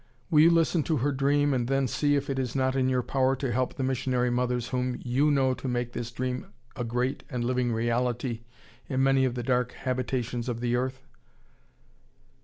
Will 0.31 0.39
you 0.39 0.49
listen 0.49 0.81
to 0.85 0.97
her 0.97 1.11
dream, 1.11 1.53
and 1.53 1.67
then 1.67 1.87
see 1.87 2.15
if 2.15 2.27
it 2.27 2.39
is 2.39 2.55
not 2.55 2.75
in 2.75 2.89
your 2.89 3.03
power 3.03 3.35
to 3.35 3.51
help 3.51 3.75
the 3.75 3.83
missionary 3.83 4.31
mothers 4.31 4.69
whom 4.69 4.97
you 5.03 5.29
know 5.29 5.53
to 5.53 5.67
make 5.67 5.93
this 5.93 6.09
dream 6.09 6.47
a 6.75 6.83
great 6.83 7.21
and 7.29 7.43
living 7.45 7.71
reality 7.71 8.41
in 8.89 9.03
many 9.03 9.25
of 9.25 9.35
the 9.35 9.43
dark 9.43 9.73
habitations 9.73 10.49
of 10.49 10.59
the 10.59 10.75
earth? 10.75 11.03